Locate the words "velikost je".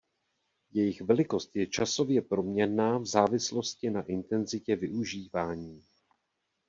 1.01-1.67